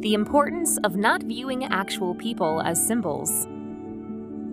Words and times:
The 0.00 0.14
importance 0.14 0.78
of 0.78 0.96
not 0.96 1.24
viewing 1.24 1.66
actual 1.66 2.14
people 2.14 2.62
as 2.62 2.82
symbols. 2.82 3.46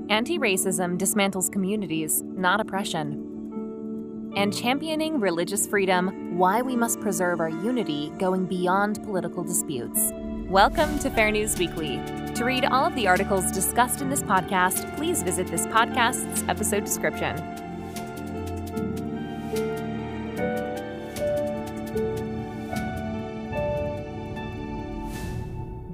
Anti 0.09 0.37
racism 0.37 0.97
dismantles 0.97 1.49
communities, 1.49 2.21
not 2.23 2.59
oppression. 2.59 4.33
And 4.35 4.53
championing 4.53 5.21
religious 5.21 5.65
freedom, 5.65 6.37
why 6.37 6.61
we 6.61 6.75
must 6.75 6.99
preserve 6.99 7.39
our 7.39 7.47
unity 7.47 8.11
going 8.19 8.45
beyond 8.45 9.01
political 9.05 9.41
disputes. 9.41 10.11
Welcome 10.49 10.99
to 10.99 11.09
Fair 11.09 11.31
News 11.31 11.57
Weekly. 11.57 12.01
To 12.35 12.43
read 12.43 12.65
all 12.65 12.83
of 12.83 12.95
the 12.95 13.07
articles 13.07 13.49
discussed 13.49 14.01
in 14.01 14.09
this 14.09 14.23
podcast, 14.23 14.97
please 14.97 15.23
visit 15.23 15.47
this 15.47 15.65
podcast's 15.67 16.43
episode 16.49 16.83
description. 16.83 17.66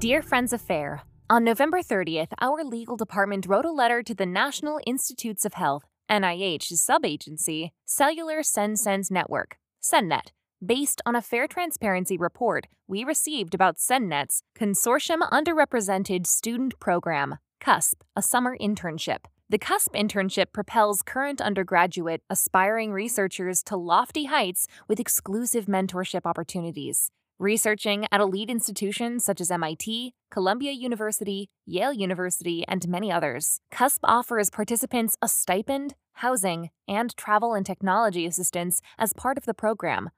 Dear 0.04 0.22
Friends 0.22 0.52
of 0.52 0.60
FAIR, 0.60 1.04
on 1.30 1.46
November 1.46 1.80
30th, 1.82 2.34
our 2.42 2.62
legal 2.66 2.98
department 2.98 3.46
wrote 3.46 3.64
a 3.64 3.72
letter 3.72 4.04
to 4.04 4.14
the 4.14 4.26
National 4.26 4.82
Institutes 4.86 5.46
of 5.46 5.54
Health, 5.54 5.86
NIH 6.12 6.64
sub-agency, 6.64 7.72
Cellular 7.86 8.44
Senescence 8.44 9.10
Network, 9.10 9.56
SenNet, 9.82 10.34
based 10.62 11.02
on 11.06 11.16
a 11.16 11.22
fair 11.22 11.48
transparency 11.48 12.18
report 12.18 12.68
we 12.86 13.06
received 13.06 13.56
about 13.56 13.78
SenNet's 13.78 14.44
Consortium 14.60 15.22
Underrepresented 15.30 16.28
Student 16.28 16.78
Program, 16.82 17.38
CUSP, 17.62 17.94
a 18.14 18.22
summer 18.22 18.58
internship. 18.58 19.20
The 19.50 19.58
CUSP 19.58 19.94
internship 19.96 20.48
propels 20.52 21.02
current 21.02 21.40
undergraduate, 21.40 22.24
aspiring 22.30 22.92
researchers 22.92 23.64
to 23.64 23.78
lofty 23.78 24.26
heights 24.26 24.68
with 24.90 25.00
exclusive 25.00 25.68
mentorship 25.68 26.26
opportunities. 26.26 27.10
Researching 27.40 28.06
at 28.12 28.22
elite 28.22 28.52
institutions 28.52 29.26
such 29.26 29.42
as 29.42 29.50
MIT, 29.50 30.14
Columbia 30.30 30.72
University, 30.72 31.50
Yale 31.66 31.92
University, 31.92 32.64
and 32.68 32.88
many 32.88 33.12
others, 33.12 33.60
CUSP 33.72 34.00
offers 34.04 34.52
participants 34.52 35.18
a 35.20 35.28
stipend, 35.28 35.96
housing, 36.14 36.70
and 36.88 37.18
travel 37.18 37.56
and 37.56 37.66
technology 37.66 38.28
assistance 38.28 38.82
as 39.00 39.14
part 39.14 39.40
of 39.40 39.46
the 39.46 39.54
program. 39.56 40.12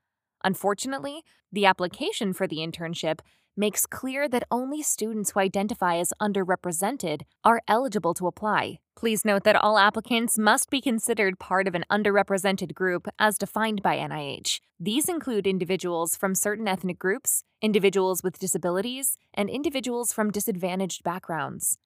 Unfortunately, 0.44 1.24
the 1.54 1.66
application 1.66 2.34
for 2.34 2.48
the 2.48 2.58
internship 2.58 3.20
makes 3.58 3.86
clear 3.86 4.28
that 4.30 4.48
only 4.52 4.82
students 4.82 5.32
who 5.32 5.40
identify 5.40 5.98
as 5.98 6.14
underrepresented 6.22 7.22
are 7.44 7.62
eligible 7.68 8.14
to 8.14 8.28
apply. 8.28 8.80
Please 8.96 9.26
note 9.26 9.44
that 9.44 9.58
all 9.58 9.78
applicants 9.78 10.38
must 10.38 10.70
be 10.70 10.80
considered 10.80 11.38
part 11.38 11.68
of 11.68 11.76
an 11.76 11.84
underrepresented 11.92 12.74
group 12.74 13.08
as 13.20 13.38
defined 13.38 13.82
by 13.82 13.98
NIH. 13.98 14.62
These 14.80 15.10
include 15.10 15.48
individuals 15.48 16.16
from 16.16 16.34
certain 16.34 16.68
ethnic 16.68 16.98
groups, 16.98 17.44
individuals 17.62 18.24
with 18.24 18.40
disabilities, 18.40 19.18
and 19.34 19.50
individuals 19.50 20.14
from 20.14 20.32
disadvantaged 20.32 21.04
backgrounds. 21.04 21.78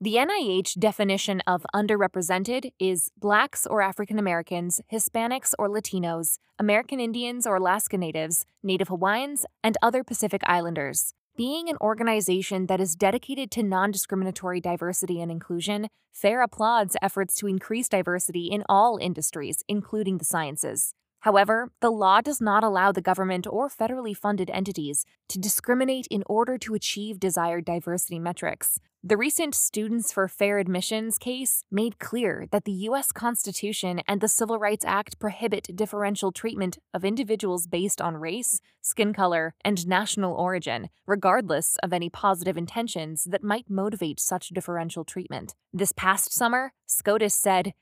The 0.00 0.16
NIH 0.16 0.80
definition 0.80 1.40
of 1.46 1.64
underrepresented 1.72 2.72
is 2.80 3.12
Blacks 3.16 3.64
or 3.64 3.80
African 3.80 4.18
Americans, 4.18 4.80
Hispanics 4.92 5.54
or 5.56 5.68
Latinos, 5.68 6.38
American 6.58 6.98
Indians 6.98 7.46
or 7.46 7.56
Alaska 7.56 7.96
Natives, 7.96 8.44
Native 8.60 8.88
Hawaiians, 8.88 9.46
and 9.62 9.78
other 9.80 10.02
Pacific 10.02 10.42
Islanders. 10.46 11.14
Being 11.36 11.68
an 11.68 11.76
organization 11.80 12.66
that 12.66 12.80
is 12.80 12.96
dedicated 12.96 13.52
to 13.52 13.62
non 13.62 13.92
discriminatory 13.92 14.60
diversity 14.60 15.20
and 15.20 15.30
inclusion, 15.30 15.86
FAIR 16.12 16.42
applauds 16.42 16.96
efforts 17.00 17.36
to 17.36 17.46
increase 17.46 17.88
diversity 17.88 18.46
in 18.46 18.64
all 18.68 18.98
industries, 19.00 19.62
including 19.68 20.18
the 20.18 20.24
sciences. 20.24 20.92
However, 21.24 21.70
the 21.80 21.90
law 21.90 22.20
does 22.20 22.38
not 22.38 22.62
allow 22.62 22.92
the 22.92 23.00
government 23.00 23.46
or 23.48 23.70
federally 23.70 24.14
funded 24.14 24.50
entities 24.50 25.06
to 25.30 25.38
discriminate 25.38 26.06
in 26.08 26.22
order 26.26 26.58
to 26.58 26.74
achieve 26.74 27.18
desired 27.18 27.64
diversity 27.64 28.18
metrics. 28.18 28.78
The 29.02 29.16
recent 29.16 29.54
Students 29.54 30.12
for 30.12 30.28
Fair 30.28 30.58
Admissions 30.58 31.16
case 31.16 31.64
made 31.70 31.98
clear 31.98 32.46
that 32.52 32.64
the 32.64 32.72
U.S. 32.88 33.10
Constitution 33.10 34.02
and 34.06 34.20
the 34.20 34.28
Civil 34.28 34.58
Rights 34.58 34.84
Act 34.84 35.18
prohibit 35.18 35.74
differential 35.74 36.30
treatment 36.30 36.76
of 36.92 37.06
individuals 37.06 37.66
based 37.66 38.02
on 38.02 38.18
race, 38.18 38.60
skin 38.82 39.14
color, 39.14 39.54
and 39.64 39.86
national 39.86 40.34
origin, 40.34 40.90
regardless 41.06 41.76
of 41.82 41.94
any 41.94 42.10
positive 42.10 42.58
intentions 42.58 43.24
that 43.24 43.42
might 43.42 43.70
motivate 43.70 44.20
such 44.20 44.50
differential 44.50 45.04
treatment. 45.04 45.54
This 45.72 45.92
past 45.92 46.34
summer, 46.34 46.74
SCOTUS 46.86 47.34
said, 47.34 47.72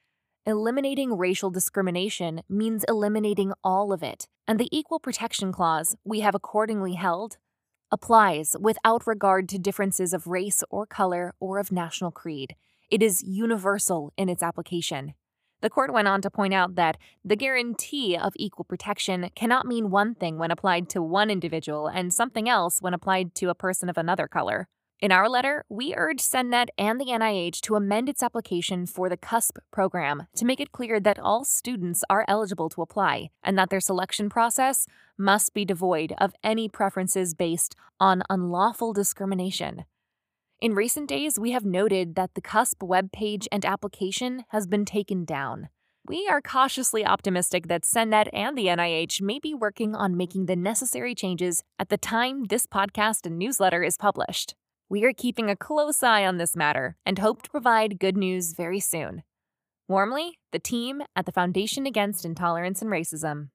Eliminating 0.45 1.17
racial 1.17 1.51
discrimination 1.51 2.43
means 2.49 2.85
eliminating 2.89 3.53
all 3.63 3.93
of 3.93 4.03
it, 4.03 4.27
and 4.49 4.59
the 4.59 4.69
Equal 4.77 4.99
Protection 4.99 5.53
Clause 5.53 5.95
we 6.05 6.19
have 6.19 6.35
accordingly 6.35 6.95
held 6.95 7.37
applies 7.93 8.57
without 8.59 9.07
regard 9.07 9.49
to 9.51 9.59
differences 9.61 10.13
of 10.13 10.27
race 10.27 10.65
or 10.69 10.85
color 10.85 11.33
or 11.39 11.61
of 11.61 11.71
national 11.71 12.11
creed. 12.11 12.57
It 12.91 13.05
is 13.05 13.23
universal 13.23 14.13
in 14.17 14.29
its 14.29 14.43
application. 14.43 15.15
The 15.61 15.71
court 15.71 15.93
went 15.93 16.09
on 16.09 16.21
to 16.23 16.31
point 16.31 16.55
out 16.55 16.75
that 16.75 16.97
the 17.25 17.37
guarantee 17.37 18.17
of 18.17 18.33
equal 18.35 18.65
protection 18.65 19.31
cannot 19.37 19.65
mean 19.65 19.91
one 19.91 20.17
thing 20.17 20.39
when 20.39 20.51
applied 20.51 20.89
to 20.89 21.03
one 21.03 21.31
individual 21.31 21.87
and 21.87 22.13
something 22.13 22.49
else 22.49 22.83
when 22.83 22.95
applied 22.95 23.37
to 23.37 23.49
a 23.49 23.55
person 23.55 23.89
of 23.89 23.97
another 23.97 24.27
color. 24.27 24.67
In 25.03 25.11
our 25.11 25.29
letter, 25.29 25.65
we 25.69 25.97
urge 25.97 26.19
SenNet 26.19 26.69
and 26.79 27.01
the 27.01 27.07
NIH 27.07 27.61
to 27.63 27.75
amend 27.75 28.09
its 28.09 28.23
application 28.23 28.87
for 28.87 29.09
the 29.09 29.17
CUSP 29.17 29.59
program 29.73 30.29
to 30.37 30.45
make 30.45 30.61
it 30.61 30.71
clear 30.71 31.01
that 31.01 31.19
all 31.19 31.45
students 31.45 32.05
are 32.09 32.25
eligible 32.29 32.69
to 32.69 32.83
apply 32.83 33.31
and 33.43 33.59
that 33.59 33.69
their 33.69 33.81
selection 33.81 34.31
process 34.31 34.87
must 35.19 35.55
be 35.55 35.65
devoid 35.65 36.15
of 36.19 36.37
any 36.45 36.69
preferences 36.69 37.35
based 37.35 37.75
on 37.99 38.23
unlawful 38.31 38.93
discrimination. 38.93 39.87
In 40.61 40.73
recent 40.73 41.09
days, 41.09 41.37
we 41.37 41.51
have 41.51 41.65
noted 41.65 42.15
that 42.15 42.35
the 42.35 42.41
CUSP 42.41 42.87
webpage 42.87 43.49
and 43.51 43.65
application 43.65 44.45
has 44.51 44.69
been 44.69 44.85
taken 44.85 45.25
down. 45.25 45.69
We 46.07 46.29
are 46.31 46.41
cautiously 46.41 47.05
optimistic 47.05 47.67
that 47.67 47.83
SenNet 47.83 48.29
and 48.33 48.57
the 48.57 48.67
NIH 48.67 49.21
may 49.21 49.41
be 49.41 49.53
working 49.53 49.97
on 49.97 50.17
making 50.17 50.47
the 50.47 50.55
necessary 50.55 51.17
changes 51.17 51.65
at 51.77 51.89
the 51.89 51.99
time 51.99 52.45
this 52.45 52.69
podcast 52.69 53.27
and 53.27 53.37
newsletter 53.37 53.83
is 53.83 53.97
published. 53.97 54.55
We 54.93 55.07
are 55.07 55.15
keeping 55.15 55.49
a 55.49 55.57
close 55.57 56.03
eye 56.03 56.27
on 56.27 56.37
this 56.37 56.55
matter 56.55 56.99
and 57.07 57.19
hope 57.19 57.41
to 57.45 57.51
provide 57.51 57.99
good 57.99 58.15
news 58.15 58.53
very 58.53 58.79
soon. 58.79 59.23
Warmly, 59.89 60.39
the 60.51 60.59
team 60.59 61.01
at 61.17 61.25
the 61.25 61.33
Foundation 61.33 61.87
Against 61.87 62.27
Intolerance 62.27 62.83
and 62.83 62.91
Racism. 62.91 63.49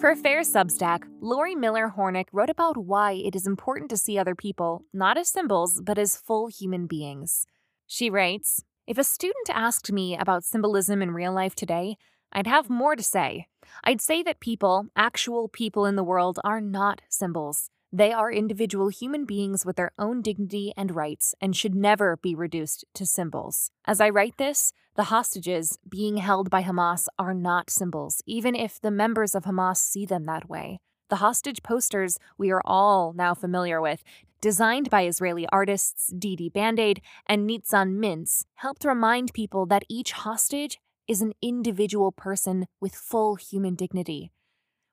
For 0.00 0.16
Fair 0.16 0.40
Substack, 0.40 1.04
Lori 1.20 1.54
Miller 1.54 1.92
Hornick 1.96 2.26
wrote 2.32 2.50
about 2.50 2.76
why 2.76 3.12
it 3.12 3.36
is 3.36 3.46
important 3.46 3.88
to 3.90 3.96
see 3.96 4.18
other 4.18 4.34
people 4.34 4.86
not 4.92 5.16
as 5.16 5.28
symbols, 5.28 5.80
but 5.80 5.96
as 5.96 6.16
full 6.16 6.48
human 6.48 6.88
beings. 6.88 7.46
She 7.86 8.10
writes 8.10 8.64
If 8.88 8.98
a 8.98 9.04
student 9.04 9.50
asked 9.50 9.92
me 9.92 10.16
about 10.18 10.42
symbolism 10.42 11.00
in 11.00 11.12
real 11.12 11.32
life 11.32 11.54
today, 11.54 11.96
I'd 12.32 12.48
have 12.48 12.68
more 12.68 12.96
to 12.96 13.04
say. 13.04 13.46
I'd 13.84 14.00
say 14.00 14.20
that 14.24 14.40
people, 14.40 14.86
actual 14.96 15.46
people 15.46 15.86
in 15.86 15.94
the 15.94 16.02
world, 16.02 16.40
are 16.42 16.60
not 16.60 17.02
symbols. 17.08 17.70
They 17.94 18.10
are 18.10 18.32
individual 18.32 18.88
human 18.88 19.26
beings 19.26 19.66
with 19.66 19.76
their 19.76 19.92
own 19.98 20.22
dignity 20.22 20.72
and 20.78 20.96
rights 20.96 21.34
and 21.42 21.54
should 21.54 21.74
never 21.74 22.16
be 22.16 22.34
reduced 22.34 22.86
to 22.94 23.04
symbols. 23.04 23.70
As 23.84 24.00
I 24.00 24.08
write 24.08 24.38
this, 24.38 24.72
the 24.96 25.04
hostages 25.04 25.78
being 25.86 26.16
held 26.16 26.48
by 26.48 26.62
Hamas 26.62 27.06
are 27.18 27.34
not 27.34 27.68
symbols, 27.68 28.22
even 28.24 28.54
if 28.54 28.80
the 28.80 28.90
members 28.90 29.34
of 29.34 29.44
Hamas 29.44 29.76
see 29.76 30.06
them 30.06 30.24
that 30.24 30.48
way. 30.48 30.80
The 31.10 31.16
hostage 31.16 31.62
posters 31.62 32.18
we 32.38 32.50
are 32.50 32.62
all 32.64 33.12
now 33.12 33.34
familiar 33.34 33.78
with, 33.78 34.02
designed 34.40 34.88
by 34.88 35.04
Israeli 35.04 35.46
artists 35.52 36.10
Dede 36.18 36.50
Bandaid 36.54 37.00
and 37.26 37.46
Nitzan 37.46 37.98
Mintz, 37.98 38.46
helped 38.54 38.86
remind 38.86 39.34
people 39.34 39.66
that 39.66 39.84
each 39.90 40.12
hostage 40.12 40.78
is 41.06 41.20
an 41.20 41.34
individual 41.42 42.10
person 42.10 42.66
with 42.80 42.94
full 42.94 43.34
human 43.34 43.74
dignity. 43.74 44.30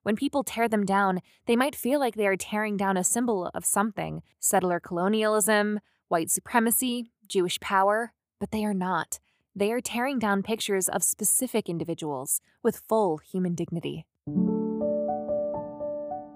When 0.03 0.15
people 0.15 0.43
tear 0.43 0.67
them 0.67 0.85
down, 0.85 1.19
they 1.45 1.55
might 1.55 1.75
feel 1.75 1.99
like 1.99 2.15
they 2.15 2.27
are 2.27 2.37
tearing 2.37 2.77
down 2.77 2.97
a 2.97 3.03
symbol 3.03 3.51
of 3.53 3.65
something 3.65 4.21
settler 4.39 4.79
colonialism, 4.79 5.79
white 6.07 6.29
supremacy, 6.29 7.11
Jewish 7.27 7.59
power, 7.59 8.13
but 8.39 8.51
they 8.51 8.63
are 8.63 8.73
not. 8.73 9.19
They 9.55 9.71
are 9.71 9.81
tearing 9.81 10.19
down 10.19 10.43
pictures 10.43 10.87
of 10.87 11.03
specific 11.03 11.67
individuals 11.67 12.39
with 12.63 12.81
full 12.87 13.17
human 13.17 13.55
dignity. 13.55 14.05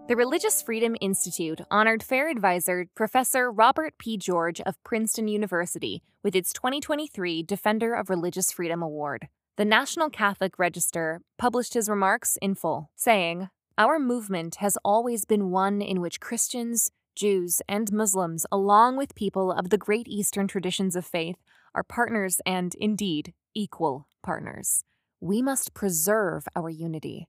The 0.09 0.17
Religious 0.17 0.61
Freedom 0.61 0.97
Institute 0.99 1.61
honored 1.71 2.03
FAIR 2.03 2.27
advisor 2.27 2.87
Professor 2.93 3.49
Robert 3.49 3.97
P. 3.97 4.17
George 4.17 4.59
of 4.61 4.83
Princeton 4.83 5.29
University 5.29 6.03
with 6.21 6.35
its 6.35 6.51
2023 6.51 7.41
Defender 7.43 7.93
of 7.93 8.09
Religious 8.09 8.51
Freedom 8.51 8.83
Award. 8.83 9.29
The 9.55 9.63
National 9.65 10.09
Catholic 10.09 10.59
Register 10.59 11.21
published 11.37 11.75
his 11.75 11.87
remarks 11.87 12.37
in 12.41 12.55
full, 12.55 12.89
saying, 12.95 13.49
our 13.77 13.97
movement 13.97 14.55
has 14.55 14.77
always 14.85 15.25
been 15.25 15.49
one 15.49 15.81
in 15.81 15.99
which 15.99 16.19
Christians, 16.19 16.91
Jews, 17.15 17.61
and 17.67 17.91
Muslims, 17.91 18.45
along 18.51 18.97
with 18.97 19.15
people 19.15 19.51
of 19.51 19.69
the 19.69 19.77
great 19.77 20.07
Eastern 20.07 20.47
traditions 20.47 20.95
of 20.95 21.05
faith, 21.05 21.37
are 21.73 21.83
partners 21.83 22.39
and, 22.45 22.75
indeed, 22.75 23.33
equal 23.55 24.07
partners. 24.21 24.83
We 25.19 25.41
must 25.41 25.73
preserve 25.73 26.47
our 26.55 26.69
unity. 26.69 27.27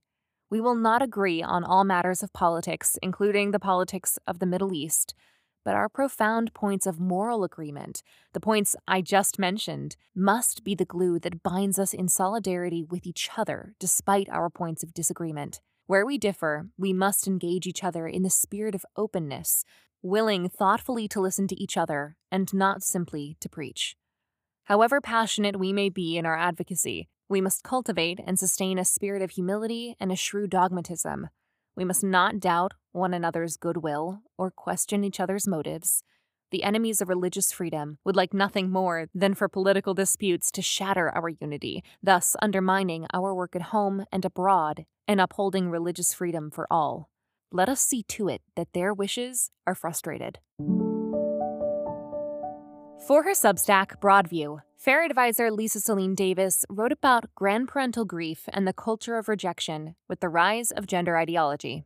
We 0.51 0.61
will 0.61 0.75
not 0.75 1.01
agree 1.01 1.41
on 1.41 1.63
all 1.63 1.83
matters 1.83 2.21
of 2.21 2.31
politics, 2.31 2.97
including 3.01 3.51
the 3.51 3.59
politics 3.59 4.19
of 4.27 4.37
the 4.39 4.45
Middle 4.45 4.73
East, 4.73 5.15
but 5.63 5.73
our 5.73 5.89
profound 5.89 6.53
points 6.53 6.85
of 6.85 6.99
moral 6.99 7.43
agreement, 7.43 8.03
the 8.33 8.39
points 8.39 8.75
I 8.87 9.01
just 9.01 9.39
mentioned, 9.39 9.95
must 10.15 10.63
be 10.63 10.75
the 10.75 10.85
glue 10.85 11.17
that 11.19 11.41
binds 11.41 11.79
us 11.79 11.91
in 11.91 12.07
solidarity 12.07 12.83
with 12.83 13.07
each 13.07 13.31
other 13.35 13.73
despite 13.79 14.29
our 14.29 14.51
points 14.51 14.83
of 14.83 14.93
disagreement. 14.93 15.59
Where 15.87 16.05
we 16.05 16.17
differ, 16.17 16.69
we 16.79 16.93
must 16.93 17.27
engage 17.27 17.67
each 17.67 17.83
other 17.83 18.07
in 18.07 18.23
the 18.23 18.29
spirit 18.31 18.73
of 18.73 18.87
openness, 18.97 19.63
willing 20.01 20.49
thoughtfully 20.49 21.07
to 21.09 21.21
listen 21.21 21.47
to 21.47 21.61
each 21.61 21.77
other 21.77 22.17
and 22.31 22.51
not 22.55 22.81
simply 22.81 23.37
to 23.39 23.47
preach. 23.47 23.95
However 24.63 24.99
passionate 24.99 25.59
we 25.59 25.71
may 25.73 25.89
be 25.89 26.17
in 26.17 26.25
our 26.25 26.35
advocacy, 26.35 27.07
we 27.29 27.39
must 27.39 27.63
cultivate 27.63 28.19
and 28.25 28.39
sustain 28.39 28.79
a 28.79 28.85
spirit 28.85 29.21
of 29.21 29.31
humility 29.31 29.95
and 29.99 30.11
a 30.11 30.15
shrewd 30.15 30.49
dogmatism. 30.49 31.29
We 31.75 31.85
must 31.85 32.03
not 32.03 32.39
doubt 32.39 32.73
one 32.91 33.13
another's 33.13 33.55
goodwill 33.55 34.21
or 34.39 34.49
question 34.49 35.03
each 35.03 35.19
other's 35.19 35.47
motives. 35.47 36.01
The 36.51 36.63
enemies 36.63 37.01
of 37.01 37.09
religious 37.09 37.51
freedom 37.51 37.97
would 38.05 38.15
like 38.15 38.33
nothing 38.33 38.69
more 38.69 39.07
than 39.13 39.33
for 39.33 39.49
political 39.49 39.93
disputes 39.93 40.51
to 40.51 40.61
shatter 40.61 41.09
our 41.09 41.29
unity, 41.29 41.83
thus 42.03 42.35
undermining 42.41 43.07
our 43.13 43.33
work 43.33 43.55
at 43.55 43.73
home 43.73 44.05
and 44.11 44.23
abroad 44.23 44.85
and 45.07 45.19
upholding 45.19 45.69
religious 45.69 46.13
freedom 46.13 46.51
for 46.51 46.67
all. 46.71 47.09
Let 47.51 47.69
us 47.69 47.81
see 47.81 48.03
to 48.03 48.27
it 48.27 48.41
that 48.55 48.73
their 48.73 48.93
wishes 48.93 49.49
are 49.65 49.75
frustrated. 49.75 50.39
For 53.07 53.23
her 53.23 53.33
Substack, 53.33 53.99
Broadview, 53.99 54.61
Fair 54.77 55.03
advisor 55.03 55.49
Lisa 55.51 55.79
Selin 55.79 56.15
Davis 56.15 56.63
wrote 56.69 56.91
about 56.91 57.25
grandparental 57.39 58.05
grief 58.05 58.47
and 58.53 58.67
the 58.67 58.73
culture 58.73 59.17
of 59.17 59.27
rejection 59.27 59.95
with 60.07 60.19
the 60.19 60.29
rise 60.29 60.69
of 60.71 60.85
gender 60.85 61.17
ideology. 61.17 61.85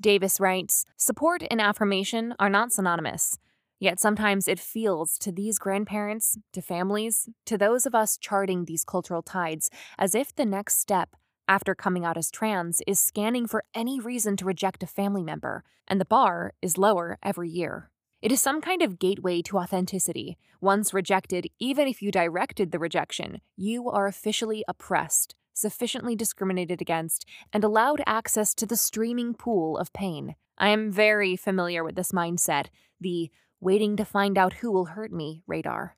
Davis 0.00 0.40
writes 0.40 0.86
Support 0.96 1.42
and 1.50 1.60
affirmation 1.60 2.34
are 2.38 2.48
not 2.48 2.72
synonymous, 2.72 3.38
yet 3.78 4.00
sometimes 4.00 4.48
it 4.48 4.58
feels 4.58 5.18
to 5.18 5.32
these 5.32 5.58
grandparents, 5.58 6.38
to 6.52 6.62
families, 6.62 7.28
to 7.46 7.58
those 7.58 7.86
of 7.86 7.94
us 7.94 8.16
charting 8.16 8.64
these 8.64 8.84
cultural 8.84 9.22
tides, 9.22 9.70
as 9.98 10.14
if 10.14 10.34
the 10.34 10.44
next 10.44 10.80
step 10.80 11.16
after 11.48 11.74
coming 11.74 12.04
out 12.04 12.16
as 12.16 12.30
trans 12.30 12.82
is 12.86 13.00
scanning 13.00 13.46
for 13.46 13.64
any 13.74 13.98
reason 13.98 14.36
to 14.36 14.44
reject 14.44 14.82
a 14.82 14.86
family 14.86 15.22
member, 15.22 15.64
and 15.86 16.00
the 16.00 16.04
bar 16.04 16.52
is 16.60 16.78
lower 16.78 17.18
every 17.22 17.48
year. 17.48 17.90
It 18.20 18.32
is 18.32 18.40
some 18.40 18.60
kind 18.60 18.82
of 18.82 18.98
gateway 18.98 19.42
to 19.42 19.58
authenticity. 19.58 20.36
Once 20.60 20.92
rejected, 20.92 21.46
even 21.58 21.86
if 21.86 22.02
you 22.02 22.10
directed 22.10 22.72
the 22.72 22.78
rejection, 22.78 23.40
you 23.56 23.88
are 23.88 24.08
officially 24.08 24.64
oppressed, 24.66 25.36
sufficiently 25.54 26.16
discriminated 26.16 26.82
against, 26.82 27.24
and 27.52 27.62
allowed 27.62 28.02
access 28.06 28.54
to 28.54 28.66
the 28.66 28.76
streaming 28.76 29.34
pool 29.34 29.78
of 29.78 29.92
pain. 29.92 30.34
I 30.58 30.70
am 30.70 30.90
very 30.90 31.36
familiar 31.36 31.84
with 31.84 31.94
this 31.94 32.10
mindset, 32.10 32.66
the 33.00 33.30
waiting 33.60 33.96
to 33.96 34.04
find 34.04 34.38
out 34.38 34.54
who 34.54 34.70
will 34.70 34.86
hurt 34.86 35.12
me 35.12 35.42
radar. 35.46 35.96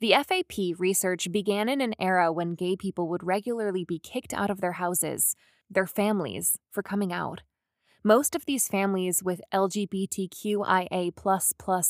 The 0.00 0.12
FAP 0.12 0.78
research 0.78 1.32
began 1.32 1.68
in 1.68 1.80
an 1.80 1.94
era 1.98 2.32
when 2.32 2.54
gay 2.54 2.76
people 2.76 3.08
would 3.08 3.24
regularly 3.24 3.84
be 3.84 3.98
kicked 3.98 4.32
out 4.32 4.50
of 4.50 4.60
their 4.60 4.72
houses, 4.72 5.34
their 5.68 5.86
families, 5.86 6.58
for 6.70 6.82
coming 6.82 7.12
out. 7.12 7.42
Most 8.04 8.36
of 8.36 8.46
these 8.46 8.68
families 8.68 9.22
with 9.24 9.40
LGBTQIA 9.52 11.12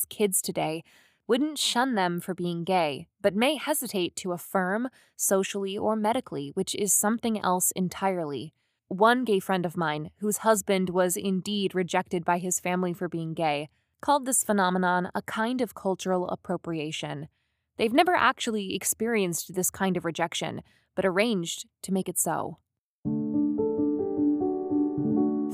kids 0.08 0.40
today 0.40 0.82
wouldn't 1.26 1.50
hmm. 1.50 1.54
shun 1.56 1.94
them 1.94 2.18
for 2.18 2.34
being 2.34 2.64
gay, 2.64 3.08
but 3.20 3.34
may 3.34 3.56
hesitate 3.56 4.16
to 4.16 4.32
affirm, 4.32 4.88
socially 5.14 5.76
or 5.76 5.94
medically, 5.94 6.50
which 6.54 6.74
is 6.74 6.92
something 6.92 7.38
else 7.38 7.70
entirely. 7.72 8.54
One 8.88 9.24
gay 9.24 9.38
friend 9.38 9.66
of 9.66 9.76
mine, 9.76 10.10
whose 10.20 10.38
husband 10.38 10.88
was 10.88 11.16
indeed 11.16 11.74
rejected 11.74 12.24
by 12.24 12.38
his 12.38 12.58
family 12.58 12.94
for 12.94 13.06
being 13.06 13.34
gay, 13.34 13.68
called 14.00 14.26
this 14.26 14.44
phenomenon 14.44 15.10
a 15.14 15.22
kind 15.22 15.60
of 15.60 15.74
cultural 15.74 16.28
appropriation. 16.28 17.28
They've 17.76 17.92
never 17.92 18.14
actually 18.14 18.74
experienced 18.74 19.54
this 19.54 19.70
kind 19.70 19.96
of 19.96 20.04
rejection, 20.04 20.62
but 20.94 21.04
arranged 21.04 21.66
to 21.82 21.92
make 21.92 22.08
it 22.08 22.18
so. 22.18 22.58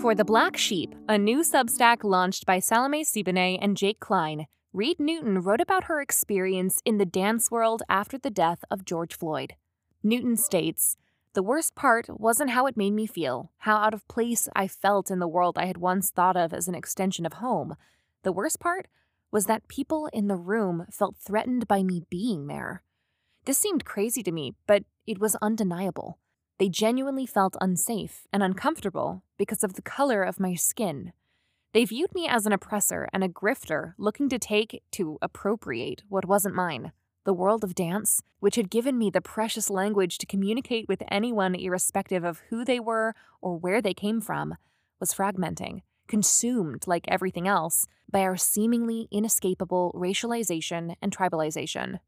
For 0.01 0.15
The 0.15 0.25
Black 0.25 0.57
Sheep, 0.57 0.95
a 1.09 1.17
new 1.17 1.41
Substack 1.41 2.05
launched 2.05 2.45
by 2.45 2.59
Salome 2.59 3.05
Sebene 3.05 3.59
and 3.61 3.77
Jake 3.77 4.01
Klein, 4.01 4.47
Reed 4.75 4.99
Newton 4.99 5.41
wrote 5.41 5.61
about 5.61 5.85
her 5.85 6.01
experience 6.01 6.83
in 6.85 6.99
the 6.99 7.07
dance 7.07 7.51
world 7.51 7.83
after 7.89 8.19
the 8.19 8.29
death 8.29 8.65
of 8.71 8.85
George 8.85 9.17
Floyd. 9.17 9.55
Newton 10.03 10.37
states, 10.37 10.97
The 11.33 11.43
worst 11.43 11.75
part 11.75 12.07
wasn't 12.11 12.51
how 12.51 12.67
it 12.67 12.77
made 12.77 12.93
me 12.93 13.07
feel, 13.07 13.53
how 13.59 13.77
out 13.77 13.95
of 13.95 14.07
place 14.09 14.49
I 14.55 14.67
felt 14.67 15.11
in 15.11 15.21
the 15.21 15.29
world 15.29 15.57
I 15.57 15.67
had 15.67 15.79
once 15.79 16.11
thought 16.11 16.37
of 16.37 16.53
as 16.53 16.69
an 16.69 16.75
extension 16.75 17.25
of 17.25 17.35
home. 17.35 17.77
The 18.25 18.33
worst 18.33 18.59
part 18.59 18.89
was 19.31 19.45
that 19.47 19.69
people 19.69 20.09
in 20.13 20.29
the 20.29 20.37
room 20.37 20.87
felt 20.91 21.17
threatened 21.17 21.69
by 21.69 21.83
me 21.83 22.05
being 22.09 22.47
there. 22.47 22.83
This 23.45 23.59
seemed 23.59 23.85
crazy 23.85 24.23
to 24.23 24.33
me, 24.33 24.55
but 24.67 24.85
it 25.07 25.19
was 25.19 25.37
undeniable. 25.37 26.19
They 26.59 26.71
genuinely 26.71 27.27
felt 27.27 27.57
unsafe 27.61 28.27
and 28.33 28.43
uncomfortable 28.43 29.23
because 29.37 29.63
of 29.63 29.75
the 29.75 29.83
color 29.83 30.23
of 30.23 30.41
my 30.41 30.55
skin. 30.55 31.13
They 31.75 31.85
viewed 31.85 32.15
me 32.15 32.27
as 32.27 32.47
an 32.47 32.53
oppressor 32.53 33.09
and 33.13 33.23
a 33.23 33.29
grifter 33.29 33.93
looking 33.99 34.31
to 34.31 34.39
take, 34.39 34.83
to 34.93 35.19
appropriate 35.21 36.05
what 36.09 36.25
wasn't 36.25 36.55
mine. 36.55 36.93
The 37.25 37.35
world 37.35 37.63
of 37.63 37.75
dance, 37.75 38.23
which 38.39 38.57
had 38.57 38.71
given 38.71 38.97
me 38.97 39.11
the 39.11 39.21
precious 39.21 39.69
language 39.69 40.17
to 40.19 40.27
communicate 40.27 40.89
with 40.89 41.03
anyone 41.09 41.55
irrespective 41.55 42.25
of 42.25 42.41
who 42.49 42.65
they 42.65 42.81
were 42.81 43.15
or 43.43 43.59
where 43.59 43.83
they 43.83 43.95
came 43.95 44.23
from, 44.23 44.55
was 45.01 45.13
fragmenting, 45.13 45.81
consumed, 46.09 46.87
like 46.87 47.05
everything 47.09 47.49
else, 47.49 47.87
by 48.11 48.21
our 48.21 48.37
seemingly 48.37 49.09
inescapable 49.11 49.93
racialization 49.95 50.95
and 51.03 51.17
tribalization. 51.17 51.99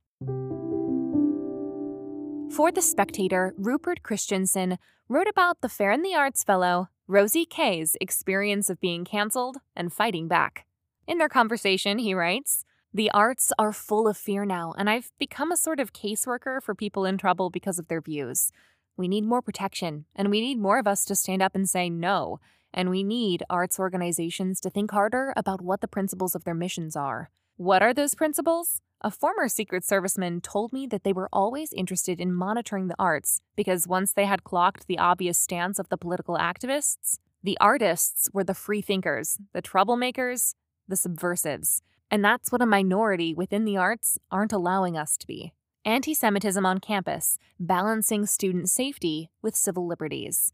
For 2.54 2.72
The 2.72 2.80
Spectator, 2.80 3.54
Rupert 3.58 4.02
Christiansen 4.02 4.78
wrote 5.08 5.28
about 5.28 5.60
the 5.60 5.68
Fair 5.68 5.92
in 5.92 6.02
the 6.02 6.14
Arts 6.14 6.42
fellow, 6.42 6.88
Rosie 7.06 7.44
Kay's 7.44 7.96
experience 8.00 8.70
of 8.70 8.80
being 8.80 9.04
cancelled 9.04 9.58
and 9.74 9.92
fighting 9.92 10.26
back. 10.26 10.66
In 11.06 11.18
their 11.18 11.28
conversation, 11.28 11.98
he 11.98 12.14
writes, 12.14 12.64
The 12.92 13.10
arts 13.12 13.52
are 13.58 13.72
full 13.72 14.08
of 14.08 14.16
fear 14.16 14.44
now, 14.44 14.74
and 14.76 14.88
I've 14.90 15.10
become 15.18 15.52
a 15.52 15.56
sort 15.56 15.78
of 15.78 15.92
caseworker 15.92 16.62
for 16.62 16.74
people 16.74 17.04
in 17.04 17.18
trouble 17.18 17.50
because 17.50 17.78
of 17.78 17.88
their 17.88 18.00
views. 18.00 18.50
We 18.96 19.06
need 19.06 19.24
more 19.24 19.42
protection, 19.42 20.06
and 20.14 20.30
we 20.30 20.40
need 20.40 20.58
more 20.58 20.78
of 20.78 20.88
us 20.88 21.04
to 21.04 21.14
stand 21.14 21.42
up 21.42 21.54
and 21.54 21.68
say 21.68 21.90
no, 21.90 22.40
and 22.76 22.90
we 22.90 23.02
need 23.02 23.42
arts 23.48 23.80
organizations 23.80 24.60
to 24.60 24.70
think 24.70 24.90
harder 24.90 25.32
about 25.34 25.62
what 25.62 25.80
the 25.80 25.88
principles 25.88 26.34
of 26.34 26.44
their 26.44 26.54
missions 26.54 26.94
are. 26.94 27.30
What 27.56 27.82
are 27.82 27.94
those 27.94 28.14
principles? 28.14 28.82
A 29.00 29.10
former 29.10 29.48
Secret 29.48 29.82
Serviceman 29.82 30.42
told 30.42 30.72
me 30.72 30.86
that 30.86 31.02
they 31.02 31.12
were 31.12 31.28
always 31.32 31.72
interested 31.72 32.20
in 32.20 32.34
monitoring 32.34 32.88
the 32.88 32.96
arts 32.98 33.40
because 33.56 33.88
once 33.88 34.12
they 34.12 34.26
had 34.26 34.44
clocked 34.44 34.86
the 34.86 34.98
obvious 34.98 35.38
stance 35.38 35.78
of 35.78 35.88
the 35.88 35.96
political 35.96 36.36
activists, 36.36 37.18
the 37.42 37.56
artists 37.60 38.28
were 38.32 38.44
the 38.44 38.54
free 38.54 38.82
thinkers, 38.82 39.38
the 39.54 39.62
troublemakers, 39.62 40.54
the 40.86 40.96
subversives. 40.96 41.82
And 42.10 42.24
that's 42.24 42.52
what 42.52 42.62
a 42.62 42.66
minority 42.66 43.34
within 43.34 43.64
the 43.64 43.76
arts 43.76 44.18
aren't 44.30 44.52
allowing 44.52 44.96
us 44.96 45.16
to 45.16 45.26
be. 45.26 45.52
Anti 45.84 46.14
Semitism 46.14 46.66
on 46.66 46.80
campus, 46.80 47.38
balancing 47.58 48.26
student 48.26 48.68
safety 48.68 49.30
with 49.40 49.54
civil 49.54 49.86
liberties. 49.86 50.52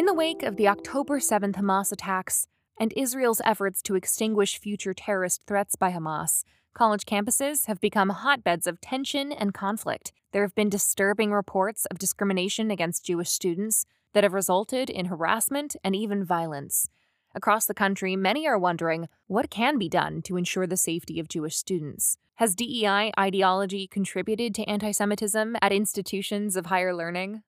In 0.00 0.06
the 0.06 0.14
wake 0.14 0.42
of 0.42 0.56
the 0.56 0.66
October 0.66 1.18
7th 1.18 1.56
Hamas 1.56 1.92
attacks, 1.92 2.46
and 2.78 2.90
Israel's 2.96 3.42
efforts 3.44 3.82
to 3.82 3.96
extinguish 3.96 4.58
future 4.58 4.94
terrorist 4.94 5.42
threats 5.46 5.76
by 5.76 5.92
Hamas, 5.92 6.42
college 6.72 7.04
campuses 7.04 7.66
have 7.66 7.82
become 7.82 8.08
hotbeds 8.08 8.66
of 8.66 8.80
tension 8.80 9.30
and 9.30 9.52
conflict. 9.52 10.14
There 10.32 10.40
have 10.40 10.54
been 10.54 10.70
disturbing 10.70 11.32
reports 11.32 11.84
of 11.84 11.98
discrimination 11.98 12.70
against 12.70 13.04
Jewish 13.04 13.28
students 13.28 13.84
that 14.14 14.24
have 14.24 14.32
resulted 14.32 14.88
in 14.88 15.04
harassment 15.04 15.76
and 15.84 15.94
even 15.94 16.24
violence. 16.24 16.88
Across 17.34 17.66
the 17.66 17.74
country, 17.74 18.16
many 18.16 18.48
are 18.48 18.58
wondering 18.58 19.06
what 19.26 19.50
can 19.50 19.76
be 19.76 19.90
done 19.90 20.22
to 20.22 20.38
ensure 20.38 20.66
the 20.66 20.78
safety 20.78 21.20
of 21.20 21.28
Jewish 21.28 21.56
students. 21.56 22.16
Has 22.36 22.54
DEI 22.54 23.12
ideology 23.18 23.86
contributed 23.86 24.54
to 24.54 24.64
anti 24.64 24.92
Semitism 24.92 25.56
at 25.60 25.72
institutions 25.72 26.56
of 26.56 26.64
higher 26.64 26.94
learning? 26.94 27.42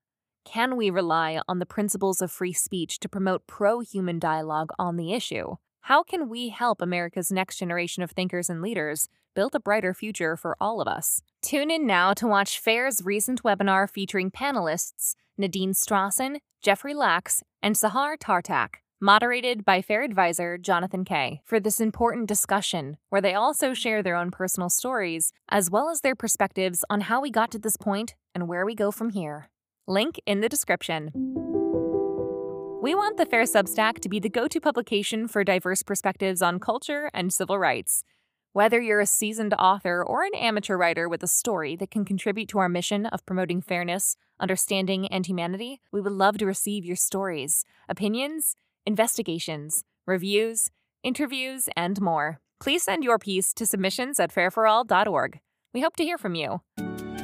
Can 0.45 0.77
we 0.77 0.91
rely 0.91 1.41
on 1.49 1.61
the 1.61 1.67
principles 1.67 2.21
of 2.21 2.31
free 2.31 2.53
speech 2.53 2.99
to 3.01 3.09
promote 3.09 3.47
pro 3.47 3.81
human 3.81 4.19
dialogue 4.19 4.71
on 4.79 4.97
the 4.97 5.13
issue? 5.13 5.57
How 5.83 6.03
can 6.03 6.29
we 6.29 6.51
help 6.51 6.83
America's 6.83 7.33
next 7.33 7.59
generation 7.59 8.03
of 8.03 8.11
thinkers 8.11 8.51
and 8.51 8.61
leaders 8.61 9.09
build 9.35 9.55
a 9.55 9.61
brighter 9.61 9.95
future 9.95 10.37
for 10.37 10.57
all 10.61 10.81
of 10.81 10.89
us? 10.89 11.23
Tune 11.43 11.71
in 11.71 11.87
now 11.87 12.13
to 12.15 12.27
watch 12.27 12.59
FAIR's 12.59 13.03
recent 13.05 13.43
webinar 13.43 13.89
featuring 13.89 14.31
panelists 14.31 15.15
Nadine 15.39 15.73
Strossen, 15.73 16.37
Jeffrey 16.61 16.95
Lax, 16.95 17.43
and 17.63 17.75
Sahar 17.75 18.19
Tartak, 18.19 18.77
moderated 19.01 19.65
by 19.65 19.81
FAIR 19.81 20.03
advisor 20.03 20.59
Jonathan 20.59 21.05
Kay, 21.05 21.41
for 21.45 21.59
this 21.59 21.81
important 21.81 22.29
discussion 22.29 22.99
where 23.09 23.23
they 23.23 23.35
also 23.35 23.75
share 23.75 24.03
their 24.03 24.17
own 24.17 24.31
personal 24.31 24.69
stories 24.69 25.33
as 25.49 25.71
well 25.71 25.89
as 25.89 26.03
their 26.03 26.15
perspectives 26.15 26.85
on 26.91 27.03
how 27.03 27.21
we 27.21 27.31
got 27.31 27.51
to 27.53 27.59
this 27.59 27.77
point 27.77 28.15
and 28.35 28.47
where 28.47 28.67
we 28.67 28.75
go 28.75 28.91
from 28.91 29.11
here. 29.11 29.49
Link 29.89 30.21
in 30.27 30.41
the 30.41 30.49
description. 30.49 31.11
We 32.81 32.95
want 32.95 33.17
the 33.17 33.27
Fair 33.27 33.43
Substack 33.43 33.99
to 34.01 34.09
be 34.09 34.21
the 34.21 34.29
go 34.29 34.47
to 34.47 34.61
publication 34.61 35.27
for 35.27 35.43
diverse 35.43 35.83
perspectives 35.83 36.41
on 36.41 36.61
culture 36.61 37.11
and 37.13 37.33
civil 37.33 37.59
rights. 37.59 38.05
Whether 38.53 38.81
you're 38.81 39.01
a 39.01 39.07
seasoned 39.07 39.55
author 39.55 40.05
or 40.05 40.25
an 40.25 40.35
amateur 40.37 40.77
writer 40.77 41.09
with 41.09 41.25
a 41.25 41.29
story 41.29 41.75
that 41.77 41.91
can 41.91 42.05
contribute 42.05 42.49
to 42.51 42.61
our 42.61 42.69
mission 42.69 43.07
of 43.07 43.27
promoting 43.27 43.61
fairness, 43.61 44.17
understanding, 44.39 45.09
and 45.09 45.27
humanity, 45.27 45.81
we 45.91 46.01
would 46.01 46.13
love 46.13 46.39
to 46.39 46.47
receive 46.47 46.85
your 46.85 46.97
stories, 46.97 47.65
opinions, 47.89 48.55
investigations, 48.87 49.83
reviews, 50.07 50.71
interviews, 51.03 51.69
and 51.77 52.01
more. 52.01 52.41
Please 52.61 52.85
send 52.85 53.03
your 53.03 53.19
piece 53.19 53.53
to 53.55 53.67
submissions 53.67 54.21
at 54.21 54.33
fairforall.org. 54.33 55.41
We 55.75 55.81
hope 55.81 55.97
to 55.97 56.05
hear 56.05 56.19
from 56.19 56.37
you. 56.37 56.61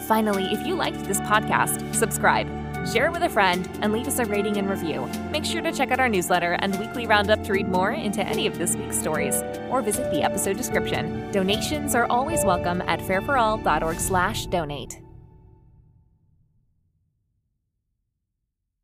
Finally, 0.09 0.47
if 0.47 0.67
you 0.67 0.75
liked 0.75 1.05
this 1.05 1.21
podcast, 1.21 1.95
subscribe, 1.95 2.49
share 2.91 3.09
it 3.09 3.13
with 3.13 3.23
a 3.23 3.29
friend, 3.29 3.69
and 3.83 3.93
leave 3.93 4.09
us 4.09 4.19
a 4.19 4.25
rating 4.25 4.57
and 4.57 4.71
review. 4.71 5.07
Make 5.31 5.45
sure 5.45 5.61
to 5.61 5.71
check 5.71 5.91
out 5.91 6.01
our 6.01 6.09
newsletter 6.09 6.55
and 6.61 6.75
weekly 6.79 7.07
roundup 7.07 7.45
to 7.45 7.53
read 7.53 7.69
more 7.69 7.93
into 7.93 8.23
any 8.23 8.47
of 8.47 8.57
this 8.57 8.75
week's 8.75 8.99
stories, 8.99 9.43
or 9.69 9.83
visit 9.83 10.11
the 10.11 10.23
episode 10.23 10.57
description. 10.57 11.31
Donations 11.31 11.95
are 11.95 12.07
always 12.07 12.43
welcome 12.43 12.81
at 12.87 13.01
fairforall.org/donate. 13.01 15.08